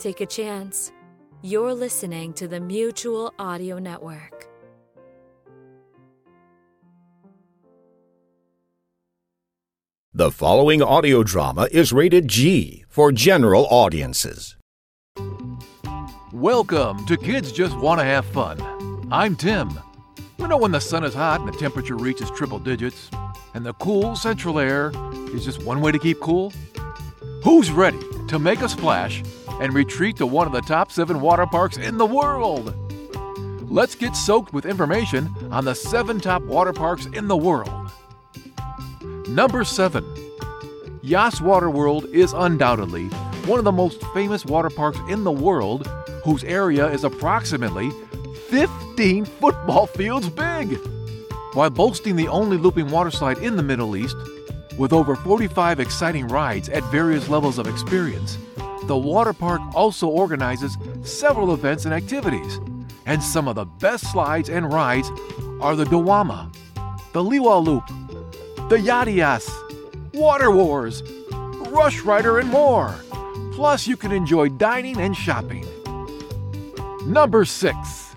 Take 0.00 0.22
a 0.22 0.26
chance. 0.26 0.92
You're 1.42 1.74
listening 1.74 2.32
to 2.32 2.48
the 2.48 2.58
Mutual 2.58 3.34
Audio 3.38 3.78
Network. 3.78 4.48
The 10.14 10.30
following 10.30 10.80
audio 10.80 11.22
drama 11.22 11.68
is 11.70 11.92
rated 11.92 12.28
G 12.28 12.86
for 12.88 13.12
general 13.12 13.66
audiences. 13.66 14.56
Welcome 16.32 17.04
to 17.04 17.18
Kids 17.18 17.52
Just 17.52 17.76
Want 17.76 18.00
to 18.00 18.04
Have 18.06 18.24
Fun. 18.24 19.06
I'm 19.12 19.36
Tim. 19.36 19.78
You 20.38 20.48
know 20.48 20.56
when 20.56 20.72
the 20.72 20.80
sun 20.80 21.04
is 21.04 21.12
hot 21.12 21.40
and 21.42 21.52
the 21.52 21.58
temperature 21.58 21.96
reaches 21.96 22.30
triple 22.30 22.58
digits, 22.58 23.10
and 23.52 23.66
the 23.66 23.74
cool 23.74 24.16
central 24.16 24.58
air 24.58 24.92
is 25.34 25.44
just 25.44 25.62
one 25.62 25.82
way 25.82 25.92
to 25.92 25.98
keep 25.98 26.20
cool? 26.20 26.54
Who's 27.44 27.70
ready 27.70 28.00
to 28.28 28.38
make 28.38 28.62
a 28.62 28.68
splash 28.70 29.22
and 29.60 29.72
retreat 29.72 30.16
to 30.16 30.26
one 30.26 30.46
of 30.46 30.52
the 30.52 30.60
top 30.62 30.90
seven 30.90 31.20
water 31.20 31.46
parks 31.46 31.76
in 31.76 31.98
the 31.98 32.06
world? 32.06 32.74
Let's 33.70 33.94
get 33.94 34.16
soaked 34.16 34.52
with 34.52 34.66
information 34.66 35.32
on 35.52 35.64
the 35.64 35.74
seven 35.74 36.18
top 36.18 36.42
water 36.42 36.72
parks 36.72 37.06
in 37.06 37.28
the 37.28 37.36
world. 37.36 37.92
Number 39.28 39.62
7. 39.62 40.04
Yas 41.02 41.40
Water 41.40 41.70
World 41.70 42.06
is 42.06 42.32
undoubtedly 42.32 43.08
one 43.46 43.58
of 43.58 43.64
the 43.64 43.72
most 43.72 44.02
famous 44.14 44.44
water 44.44 44.70
parks 44.70 44.98
in 45.08 45.24
the 45.24 45.32
world, 45.32 45.86
whose 46.24 46.44
area 46.44 46.86
is 46.86 47.04
approximately 47.04 47.90
15 48.48 49.24
football 49.24 49.86
fields 49.98 50.28
big. 50.28 50.78
While 51.54 51.70
boasting 51.70 52.16
the 52.16 52.28
only 52.28 52.58
looping 52.58 52.90
water 52.90 53.10
slide 53.10 53.38
in 53.38 53.56
the 53.56 53.62
Middle 53.62 53.96
East, 53.96 54.16
with 54.78 54.92
over 54.92 55.16
45 55.16 55.80
exciting 55.80 56.28
rides 56.28 56.68
at 56.68 56.84
various 56.92 57.28
levels 57.28 57.58
of 57.58 57.66
experience, 57.66 58.38
the 58.90 58.96
water 58.96 59.32
park 59.32 59.62
also 59.76 60.08
organizes 60.08 60.76
several 61.04 61.54
events 61.54 61.84
and 61.84 61.94
activities. 61.94 62.58
And 63.06 63.22
some 63.22 63.46
of 63.46 63.54
the 63.54 63.64
best 63.64 64.10
slides 64.10 64.50
and 64.50 64.72
rides 64.72 65.08
are 65.60 65.76
the 65.76 65.84
Dawama, 65.84 66.52
the 67.12 67.22
Liwa 67.22 67.64
Loop, 67.64 67.86
the 68.68 68.78
Yadias, 68.78 69.48
Water 70.12 70.50
Wars, 70.50 71.04
Rush 71.70 72.00
Rider, 72.00 72.40
and 72.40 72.50
more. 72.50 72.96
Plus, 73.52 73.86
you 73.86 73.96
can 73.96 74.10
enjoy 74.10 74.48
dining 74.48 75.00
and 75.00 75.16
shopping. 75.16 75.64
Number 77.06 77.44
6. 77.44 78.16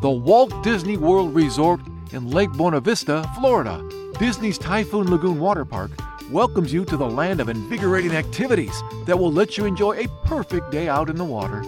The 0.00 0.10
Walt 0.10 0.62
Disney 0.62 0.96
World 0.96 1.34
Resort 1.34 1.82
in 2.12 2.30
Lake 2.30 2.50
Buena 2.52 2.80
Vista, 2.80 3.30
Florida. 3.38 3.86
Disney's 4.18 4.56
Typhoon 4.56 5.10
Lagoon 5.10 5.38
Water 5.38 5.66
Park 5.66 5.90
welcomes 6.32 6.72
you 6.72 6.82
to 6.86 6.96
the 6.96 7.08
land 7.08 7.40
of 7.40 7.50
invigorating 7.50 8.12
activities 8.12 8.82
that 9.04 9.18
will 9.18 9.30
let 9.30 9.58
you 9.58 9.66
enjoy 9.66 9.92
a 9.92 10.08
perfect 10.24 10.70
day 10.70 10.88
out 10.88 11.10
in 11.10 11.16
the 11.16 11.24
water. 11.24 11.62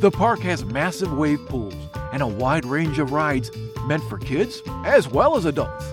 The 0.00 0.10
park 0.10 0.40
has 0.40 0.66
massive 0.66 1.14
wave 1.14 1.40
pools 1.48 1.74
and 2.12 2.22
a 2.22 2.26
wide 2.26 2.66
range 2.66 2.98
of 2.98 3.12
rides 3.12 3.50
meant 3.86 4.02
for 4.04 4.18
kids 4.18 4.60
as 4.84 5.08
well 5.08 5.36
as 5.36 5.46
adults. 5.46 5.86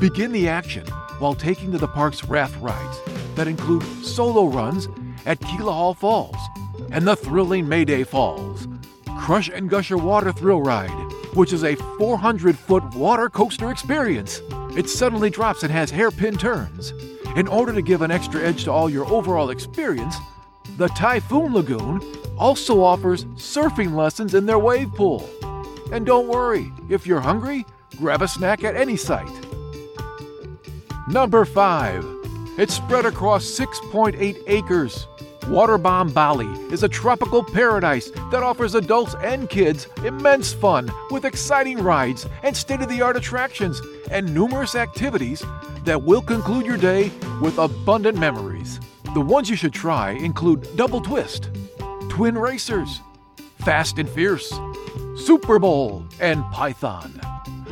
Begin 0.00 0.32
the 0.32 0.48
action 0.48 0.86
while 1.18 1.34
taking 1.34 1.70
to 1.72 1.78
the 1.78 1.86
park's 1.86 2.24
raft 2.24 2.58
rides 2.62 2.98
that 3.34 3.46
include 3.46 3.82
solo 4.02 4.46
runs 4.46 4.88
at 5.26 5.38
Keelhaul 5.40 5.94
Falls 5.94 6.36
and 6.92 7.06
the 7.06 7.14
thrilling 7.14 7.68
Mayday 7.68 8.04
Falls, 8.04 8.66
Crush 9.18 9.50
and 9.50 9.68
Gusher 9.68 9.98
Water 9.98 10.32
Thrill 10.32 10.62
Ride, 10.62 10.88
which 11.34 11.52
is 11.52 11.62
a 11.62 11.74
400 11.76 12.58
foot 12.58 12.94
water 12.94 13.28
coaster 13.28 13.70
experience. 13.70 14.40
It 14.76 14.88
suddenly 14.88 15.30
drops 15.30 15.62
and 15.62 15.72
has 15.72 15.90
hairpin 15.90 16.36
turns. 16.36 16.92
In 17.36 17.48
order 17.48 17.72
to 17.72 17.82
give 17.82 18.02
an 18.02 18.10
extra 18.10 18.42
edge 18.42 18.64
to 18.64 18.72
all 18.72 18.88
your 18.90 19.06
overall 19.06 19.50
experience, 19.50 20.16
the 20.76 20.88
Typhoon 20.88 21.52
Lagoon 21.52 22.00
also 22.38 22.82
offers 22.82 23.24
surfing 23.36 23.94
lessons 23.94 24.34
in 24.34 24.46
their 24.46 24.58
wave 24.58 24.92
pool. 24.94 25.28
And 25.92 26.06
don't 26.06 26.28
worry, 26.28 26.72
if 26.88 27.06
you're 27.06 27.20
hungry, 27.20 27.66
grab 27.96 28.22
a 28.22 28.28
snack 28.28 28.64
at 28.64 28.76
any 28.76 28.96
site. 28.96 29.28
Number 31.08 31.44
5. 31.44 32.04
It's 32.56 32.74
spread 32.74 33.06
across 33.06 33.44
6.8 33.44 34.42
acres. 34.46 35.06
Waterbomb 35.42 36.12
Bali 36.12 36.48
is 36.72 36.82
a 36.82 36.88
tropical 36.88 37.42
paradise 37.42 38.10
that 38.30 38.42
offers 38.42 38.74
adults 38.74 39.14
and 39.22 39.48
kids 39.48 39.88
immense 40.04 40.52
fun 40.52 40.90
with 41.10 41.24
exciting 41.24 41.78
rides 41.78 42.26
and 42.42 42.56
state 42.56 42.80
of 42.80 42.88
the 42.88 43.02
art 43.02 43.16
attractions 43.16 43.80
and 44.10 44.32
numerous 44.32 44.74
activities 44.74 45.42
that 45.84 46.02
will 46.02 46.22
conclude 46.22 46.66
your 46.66 46.76
day 46.76 47.10
with 47.40 47.58
abundant 47.58 48.18
memories. 48.18 48.78
The 49.14 49.20
ones 49.20 49.50
you 49.50 49.56
should 49.56 49.72
try 49.72 50.12
include 50.12 50.76
Double 50.76 51.00
Twist, 51.00 51.50
Twin 52.08 52.38
Racers, 52.38 53.00
Fast 53.58 53.98
and 53.98 54.08
Fierce, 54.08 54.52
Super 55.16 55.58
Bowl, 55.58 56.04
and 56.20 56.44
Python. 56.52 57.20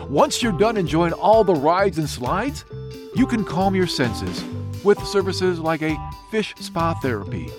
Once 0.08 0.42
you're 0.42 0.52
done 0.52 0.76
enjoying 0.76 1.12
all 1.12 1.44
the 1.44 1.54
rides 1.54 1.98
and 1.98 2.08
slides, 2.08 2.64
you 3.14 3.26
can 3.26 3.44
calm 3.44 3.74
your 3.74 3.86
senses 3.86 4.42
with 4.84 5.02
services 5.06 5.58
like 5.58 5.82
a 5.82 5.96
fish 6.30 6.54
spa 6.58 6.94
therapy. 6.94 7.50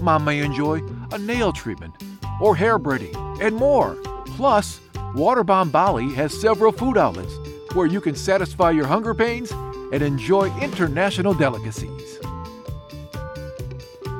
Mom 0.00 0.24
may 0.24 0.40
enjoy 0.40 0.82
a 1.12 1.18
nail 1.18 1.52
treatment 1.52 1.94
or 2.40 2.54
hair 2.56 2.78
braiding 2.78 3.14
and 3.40 3.54
more. 3.56 3.96
Plus, 4.36 4.80
Waterbomb 5.14 5.72
Bali 5.72 6.12
has 6.14 6.38
several 6.38 6.72
food 6.72 6.96
outlets 6.96 7.34
where 7.74 7.86
you 7.86 8.00
can 8.00 8.14
satisfy 8.14 8.70
your 8.70 8.86
hunger 8.86 9.14
pains 9.14 9.50
and 9.92 10.02
enjoy 10.02 10.54
international 10.60 11.34
delicacies. 11.34 12.18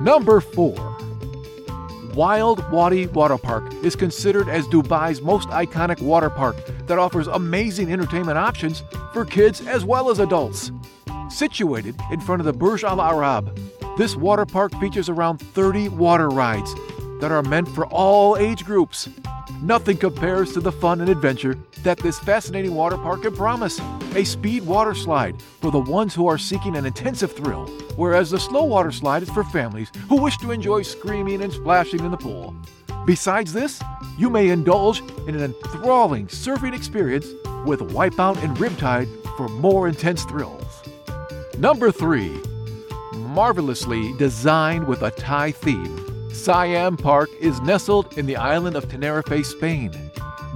Number 0.01 0.41
4. 0.41 0.97
Wild 2.15 2.69
Wadi 2.73 3.07
Water 3.07 3.39
Park 3.39 3.73
is 3.85 3.95
considered 3.95 4.49
as 4.49 4.67
Dubai's 4.67 5.23
most 5.23 5.49
iconic 5.51 6.01
water 6.01 6.31
park 6.31 6.57
that 6.87 6.99
offers 6.99 7.29
amazing 7.29 7.93
entertainment 7.93 8.39
options 8.39 8.83
for 9.13 9.25
kids 9.25 9.65
as 9.67 9.85
well 9.85 10.11
as 10.11 10.19
adults. 10.19 10.73
Situated 11.31 11.95
in 12.11 12.21
front 12.21 12.41
of 12.41 12.47
the 12.47 12.53
Burj 12.53 12.85
Al 12.85 13.01
Arab, 13.01 13.59
this 13.99 14.17
water 14.17 14.47
park 14.47 14.73
features 14.81 15.09
around 15.09 15.39
30 15.39 15.91
water 15.91 16.31
rides 16.31 16.75
that 17.21 17.31
are 17.31 17.43
meant 17.43 17.69
for 17.69 17.87
all 17.87 18.37
age 18.37 18.65
groups. 18.65 19.09
Nothing 19.61 19.97
compares 19.97 20.53
to 20.53 20.61
the 20.61 20.73
fun 20.73 21.01
and 21.01 21.11
adventure 21.11 21.59
that 21.83 21.99
this 21.99 22.19
fascinating 22.19 22.75
water 22.75 22.97
park 22.97 23.23
can 23.23 23.37
promise. 23.37 23.81
A 24.15 24.25
speed 24.25 24.65
water 24.65 24.95
slide 24.95 25.41
for 25.61 25.71
the 25.71 25.81
ones 25.81 26.15
who 26.15 26.27
are 26.29 26.39
seeking 26.39 26.77
an 26.77 26.87
intensive 26.87 27.33
thrill, 27.33 27.67
whereas 27.97 28.31
the 28.31 28.41
slow 28.41 28.65
water 28.65 28.93
slide 28.93 29.23
is 29.23 29.31
for 29.31 29.45
families 29.45 29.91
who 30.09 30.23
wish 30.23 30.39
to 30.39 30.51
enjoy 30.51 30.83
screaming 30.83 31.43
and 31.43 31.53
splashing 31.53 32.01
in 32.01 32.11
the 32.11 32.17
pool. 32.17 32.55
Besides 33.05 33.53
this, 33.53 33.83
you 34.17 34.31
may 34.31 34.49
indulge 34.49 35.01
in 35.27 35.35
an 35.35 35.43
enthralling 35.43 36.27
surfing 36.29 36.75
experience 36.75 37.27
with 37.67 37.81
Wipeout 37.81 38.43
and 38.43 38.57
Riptide 38.57 39.09
for 39.37 39.49
more 39.49 39.89
intense 39.89 40.25
thrills. 40.25 40.68
Number 41.59 41.91
3. 41.91 42.41
Marvelously 43.15 44.13
designed 44.13 44.87
with 44.87 45.03
a 45.03 45.11
Thai 45.11 45.51
theme, 45.51 46.31
Siam 46.33 46.97
Park 46.97 47.31
is 47.41 47.61
nestled 47.63 48.17
in 48.17 48.27
the 48.27 48.37
island 48.37 48.77
of 48.77 48.89
Tenerife, 48.89 49.45
Spain. 49.45 49.91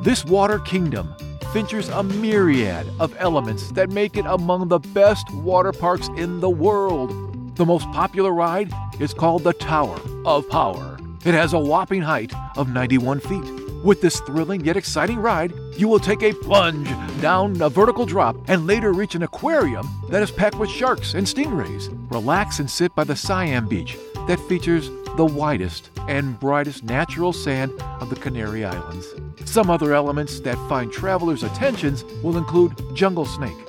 This 0.02 0.24
water 0.24 0.60
kingdom 0.60 1.12
features 1.52 1.88
a 1.88 2.04
myriad 2.04 2.86
of 3.00 3.16
elements 3.18 3.72
that 3.72 3.90
make 3.90 4.16
it 4.16 4.26
among 4.26 4.68
the 4.68 4.78
best 4.78 5.28
water 5.34 5.72
parks 5.72 6.06
in 6.16 6.38
the 6.38 6.50
world. 6.50 7.10
The 7.56 7.66
most 7.66 7.90
popular 7.90 8.32
ride 8.32 8.72
is 9.00 9.12
called 9.12 9.42
the 9.42 9.54
Tower 9.54 10.00
of 10.24 10.48
Power. 10.50 10.98
It 11.24 11.34
has 11.34 11.52
a 11.52 11.58
whopping 11.58 12.02
height 12.02 12.32
of 12.56 12.68
91 12.68 13.18
feet. 13.18 13.71
With 13.82 14.00
this 14.00 14.20
thrilling 14.20 14.64
yet 14.64 14.76
exciting 14.76 15.18
ride, 15.18 15.52
you 15.76 15.88
will 15.88 15.98
take 15.98 16.22
a 16.22 16.32
plunge 16.32 16.88
down 17.20 17.60
a 17.60 17.68
vertical 17.68 18.06
drop 18.06 18.36
and 18.46 18.64
later 18.64 18.92
reach 18.92 19.16
an 19.16 19.24
aquarium 19.24 19.88
that 20.08 20.22
is 20.22 20.30
packed 20.30 20.56
with 20.56 20.70
sharks 20.70 21.14
and 21.14 21.26
stingrays. 21.26 21.88
Relax 22.12 22.60
and 22.60 22.70
sit 22.70 22.94
by 22.94 23.02
the 23.02 23.16
Siam 23.16 23.66
Beach 23.66 23.98
that 24.28 24.38
features 24.48 24.88
the 25.16 25.24
widest 25.24 25.90
and 26.08 26.38
brightest 26.38 26.84
natural 26.84 27.32
sand 27.32 27.72
of 28.00 28.08
the 28.08 28.16
Canary 28.16 28.64
Islands. 28.64 29.14
Some 29.44 29.68
other 29.68 29.94
elements 29.94 30.38
that 30.40 30.56
find 30.68 30.92
travelers' 30.92 31.42
attentions 31.42 32.04
will 32.22 32.36
include 32.36 32.80
Jungle 32.94 33.26
Snake, 33.26 33.66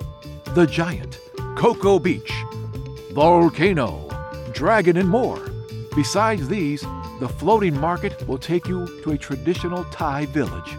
The 0.54 0.68
Giant, 0.68 1.20
Cocoa 1.56 1.98
Beach, 1.98 2.32
Volcano, 3.14 4.08
Dragon, 4.54 4.98
and 4.98 5.10
more. 5.10 5.42
Besides 5.96 6.48
these, 6.48 6.86
the 7.24 7.30
floating 7.30 7.80
market 7.80 8.28
will 8.28 8.38
take 8.38 8.68
you 8.68 8.86
to 9.02 9.12
a 9.12 9.18
traditional 9.18 9.86
Thai 9.86 10.26
village 10.26 10.76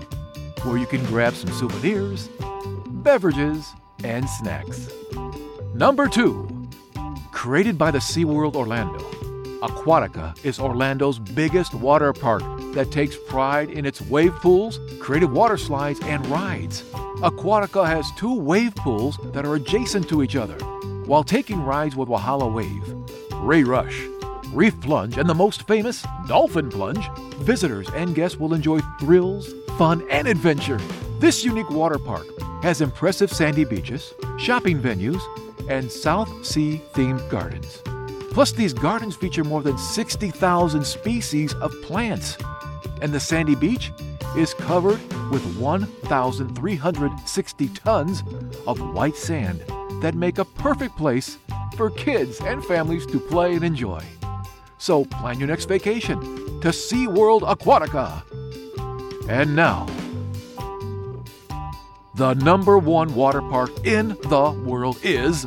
where 0.62 0.76
you 0.76 0.84
can 0.84 1.02
grab 1.06 1.32
some 1.32 1.50
souvenirs, 1.52 2.28
beverages, 3.02 3.72
and 4.02 4.28
snacks. 4.28 4.90
Number 5.72 6.06
2. 6.06 6.68
Created 7.32 7.78
by 7.78 7.90
the 7.90 7.98
SeaWorld 7.98 8.56
Orlando, 8.56 8.98
Aquatica 9.62 10.36
is 10.44 10.60
Orlando's 10.60 11.18
biggest 11.18 11.72
water 11.72 12.12
park 12.12 12.42
that 12.74 12.92
takes 12.92 13.16
pride 13.26 13.70
in 13.70 13.86
its 13.86 14.02
wave 14.02 14.34
pools, 14.34 14.78
creative 15.00 15.32
water 15.32 15.56
slides, 15.56 15.98
and 16.02 16.26
rides. 16.26 16.82
Aquatica 17.22 17.86
has 17.86 18.12
two 18.18 18.34
wave 18.34 18.74
pools 18.74 19.18
that 19.32 19.46
are 19.46 19.54
adjacent 19.54 20.10
to 20.10 20.22
each 20.22 20.36
other. 20.36 20.58
While 21.06 21.24
taking 21.24 21.64
rides 21.64 21.96
with 21.96 22.10
Walhalla 22.10 22.52
Wave, 22.52 22.94
Ray 23.40 23.64
Rush, 23.64 23.98
Reef 24.54 24.80
Plunge, 24.80 25.18
and 25.18 25.28
the 25.28 25.34
most 25.34 25.66
famous 25.66 26.06
Dolphin 26.28 26.70
Plunge, 26.70 27.10
visitors 27.38 27.90
and 27.90 28.14
guests 28.14 28.38
will 28.38 28.54
enjoy 28.54 28.78
thrills, 29.00 29.52
fun, 29.76 30.06
and 30.10 30.28
adventure. 30.28 30.78
This 31.18 31.44
unique 31.44 31.70
water 31.70 31.98
park 31.98 32.24
has 32.62 32.80
impressive 32.80 33.32
sandy 33.32 33.64
beaches, 33.64 34.14
shopping 34.38 34.80
venues, 34.80 35.20
and 35.68 35.90
South 35.90 36.46
Sea 36.46 36.80
themed 36.92 37.28
gardens. 37.28 37.82
Plus, 38.32 38.52
these 38.52 38.72
gardens 38.72 39.16
feature 39.16 39.42
more 39.42 39.62
than 39.62 39.76
60,000 39.76 40.86
species 40.86 41.52
of 41.54 41.72
plants. 41.82 42.38
And 43.02 43.12
the 43.12 43.18
sandy 43.18 43.56
beach 43.56 43.90
is 44.36 44.54
covered 44.54 45.00
with 45.30 45.42
1,360 45.56 47.68
tons 47.68 48.22
of 48.68 48.78
white 48.94 49.16
sand 49.16 49.64
that 50.00 50.14
make 50.14 50.38
a 50.38 50.44
perfect 50.44 50.96
place 50.96 51.38
for 51.76 51.90
kids 51.90 52.40
and 52.40 52.64
families 52.64 53.04
to 53.06 53.18
play 53.18 53.54
and 53.54 53.64
enjoy. 53.64 54.00
So 54.84 55.06
plan 55.06 55.38
your 55.38 55.48
next 55.48 55.64
vacation 55.64 56.20
to 56.60 56.68
SeaWorld 56.68 57.40
Aquatica. 57.40 58.20
And 59.30 59.56
now, 59.56 59.86
the 62.16 62.34
number 62.34 62.76
one 62.76 63.14
water 63.14 63.40
park 63.40 63.70
in 63.86 64.08
the 64.08 64.50
world 64.62 64.98
is 65.02 65.46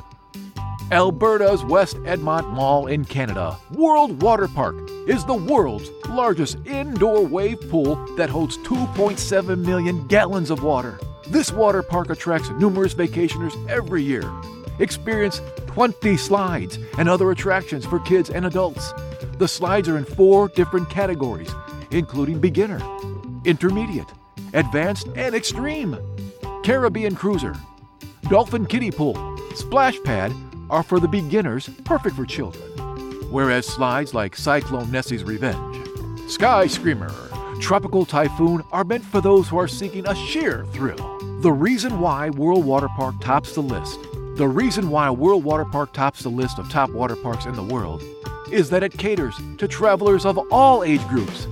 Alberta's 0.90 1.64
West 1.64 1.98
Edmonton 2.04 2.52
Mall 2.56 2.88
in 2.88 3.06
Canada. 3.06 3.56
World 3.70 4.24
Water 4.24 4.48
Park 4.48 4.76
is 5.08 5.24
the 5.26 5.36
world's 5.36 5.92
largest 6.10 6.58
indoor 6.66 7.24
wave 7.24 7.62
pool 7.70 7.94
that 8.16 8.32
holds 8.32 8.58
2.7 8.58 9.64
million 9.64 10.08
gallons 10.08 10.50
of 10.50 10.64
water. 10.64 11.00
This 11.28 11.52
water 11.52 11.84
park 11.84 12.10
attracts 12.10 12.50
numerous 12.50 12.96
vacationers 12.96 13.54
every 13.70 14.02
year. 14.02 14.24
Experience 14.80 15.42
20 15.68 16.18
slides 16.18 16.80
and 16.98 17.08
other 17.08 17.30
attractions 17.30 17.86
for 17.86 18.00
kids 18.00 18.32
and 18.32 18.48
adults. 18.48 18.94
The 19.38 19.48
slides 19.48 19.88
are 19.88 19.98
in 19.98 20.06
four 20.06 20.48
different 20.48 20.90
categories, 20.90 21.54
including 21.92 22.40
beginner, 22.40 22.82
intermediate, 23.46 24.12
advanced, 24.54 25.08
and 25.16 25.36
extreme. 25.36 25.96
Caribbean 26.64 27.16
Cruiser, 27.16 27.56
Dolphin 28.30 28.66
Kiddie 28.66 28.90
Pool, 28.90 29.38
Splash 29.54 30.02
Pad 30.04 30.34
are 30.72 30.82
for 30.82 31.00
the 31.00 31.08
beginners, 31.08 31.70
perfect 31.86 32.16
for 32.16 32.26
children. 32.26 32.64
Whereas 33.30 33.68
slides 33.68 34.16
like 34.16 34.36
Cyclone 34.36 34.92
Nessie's 34.92 35.24
Revenge, 35.24 35.88
Sky 36.28 36.66
Screamer, 36.66 37.14
Tropical 37.62 38.06
Typhoon 38.06 38.64
are 38.72 38.84
meant 38.84 39.06
for 39.06 39.22
those 39.22 39.48
who 39.48 39.60
are 39.60 39.68
seeking 39.68 40.08
a 40.08 40.16
sheer 40.16 40.66
thrill. 40.72 41.20
The 41.42 41.52
reason 41.52 42.00
why 42.00 42.32
World 42.32 42.66
Water 42.66 42.90
Park 42.90 43.16
tops 43.22 43.54
the 43.54 43.62
list, 43.62 44.00
the 44.36 44.48
reason 44.48 44.90
why 44.90 45.12
World 45.12 45.44
Water 45.44 45.66
Park 45.66 45.94
tops 45.94 46.24
the 46.24 46.30
list 46.30 46.58
of 46.58 46.70
top 46.72 46.90
water 46.90 47.16
parks 47.16 47.46
in 47.46 47.56
the 47.56 47.64
world, 47.64 48.04
is 48.52 48.70
that 48.70 48.84
it 48.84 48.98
caters 48.98 49.36
to 49.58 49.68
travelers 49.68 50.26
of 50.26 50.40
all 50.52 50.84
age 50.84 51.06
groups. 51.08 51.48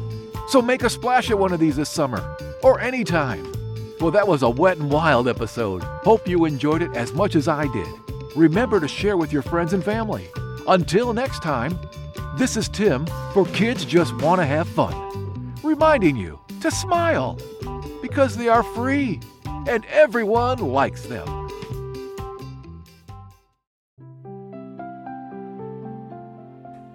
So 0.48 0.62
make 0.62 0.84
a 0.84 0.90
splash 0.90 1.32
at 1.32 1.40
one 1.40 1.54
of 1.54 1.60
these 1.60 1.76
this 1.76 1.90
summer, 1.90 2.38
or 2.64 2.80
anytime. 2.80 3.52
Well, 4.00 4.12
that 4.12 4.28
was 4.28 4.44
a 4.44 4.50
wet 4.50 4.78
and 4.78 4.92
wild 4.92 5.28
episode. 5.28 5.84
Hope 5.84 6.28
you 6.28 6.46
enjoyed 6.46 6.82
it 6.82 6.96
as 6.96 7.14
much 7.14 7.36
as 7.36 7.48
I 7.48 7.68
did. 7.72 7.88
Remember 8.36 8.80
to 8.80 8.88
share 8.88 9.18
with 9.18 9.32
your 9.32 9.42
friends 9.42 9.74
and 9.74 9.84
family. 9.84 10.28
Until 10.68 11.14
next 11.14 11.42
time, 11.42 11.80
this 12.38 12.58
is 12.58 12.68
Tim 12.70 13.08
for 13.34 13.46
Kids 13.48 13.86
Just 13.86 14.16
Want 14.22 14.42
to 14.42 14.46
Have 14.46 14.68
Fun, 14.68 15.54
reminding 15.64 16.18
you 16.18 16.40
to 16.62 16.70
smile 16.70 17.40
because 18.02 18.36
they 18.36 18.50
are 18.50 18.64
free 18.64 19.20
and 19.68 19.86
everyone 19.86 20.60
likes 20.60 21.04
them. 21.04 21.28